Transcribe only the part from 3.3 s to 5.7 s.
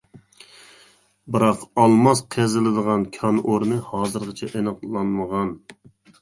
ئورنى ھازىرغىچە ئېنىقلانمىغان.